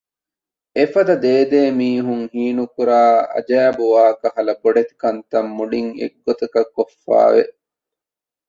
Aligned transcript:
އެފަދަ 0.75 1.15
ދޭދޭ 1.23 1.59
މީހުން 1.79 2.25
ހީނުކުރާ 2.33 3.01
އަޖައިބު 3.33 3.83
ވާކަހަލަ 3.93 4.53
ބޮޑެތި 4.61 4.93
ކަންތައް 5.01 5.51
މުޅިން 5.57 5.91
އެއްގޮތަކަށް 5.99 6.71
ކޮށްފައިވެ 6.75 7.43